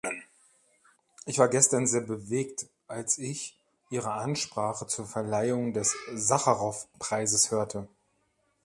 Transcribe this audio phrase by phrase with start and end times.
[1.27, 3.55] Ich war gestern sehr bewegt, als ich
[3.91, 7.87] Ihre Ansprache zur Verleihung des Sacharow-Preises hörte.